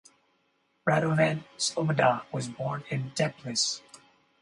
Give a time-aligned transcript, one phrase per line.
[0.89, 3.81] Radovan Sloboda was born in Teplice.